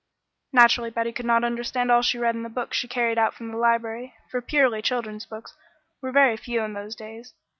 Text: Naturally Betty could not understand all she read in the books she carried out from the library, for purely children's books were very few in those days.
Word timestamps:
Naturally 0.51 0.89
Betty 0.89 1.11
could 1.11 1.27
not 1.27 1.43
understand 1.43 1.91
all 1.91 2.01
she 2.01 2.17
read 2.17 2.33
in 2.33 2.41
the 2.41 2.49
books 2.49 2.75
she 2.75 2.87
carried 2.87 3.19
out 3.19 3.35
from 3.35 3.49
the 3.51 3.57
library, 3.57 4.15
for 4.31 4.41
purely 4.41 4.81
children's 4.81 5.27
books 5.27 5.53
were 6.01 6.11
very 6.11 6.37
few 6.37 6.63
in 6.63 6.73
those 6.73 6.95
days. 6.95 7.35